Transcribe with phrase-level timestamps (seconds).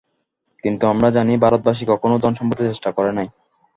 [0.63, 3.27] কিন্তু আমরা জানি, ভারতবাসী কখনও ধনসম্পদের চেষ্টা করে নাই।